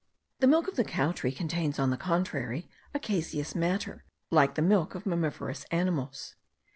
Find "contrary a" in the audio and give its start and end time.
1.95-2.97